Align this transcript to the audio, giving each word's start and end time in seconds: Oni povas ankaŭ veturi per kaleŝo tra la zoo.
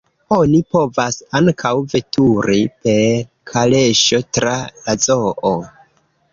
Oni 0.35 0.61
povas 0.75 1.19
ankaŭ 1.39 1.73
veturi 1.91 2.57
per 2.87 3.05
kaleŝo 3.53 4.25
tra 4.39 4.59
la 4.83 5.01
zoo. 5.09 5.57